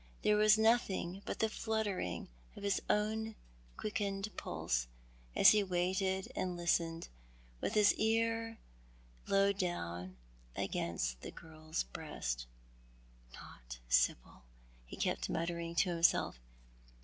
There 0.23 0.35
was 0.35 0.57
nothing 0.57 1.21
but 1.25 1.37
the 1.37 1.47
fluttering 1.47 2.27
of 2.55 2.63
his 2.63 2.81
own 2.89 3.35
quickened 3.77 4.35
pulse 4.35 4.87
as 5.35 5.49
he 5.51 5.61
waited 5.61 6.31
and 6.35 6.57
listened, 6.57 7.07
with 7.61 7.75
his 7.75 7.93
ear 7.93 8.57
low 9.27 9.53
down 9.53 10.17
against 10.55 11.21
the 11.21 11.29
girl's 11.29 11.83
breast." 11.83 12.47
Not 13.39 13.77
Sibyl," 13.89 14.41
he 14.87 14.97
kept 14.97 15.29
muttering 15.29 15.75
to 15.75 15.91
himself. 15.91 16.39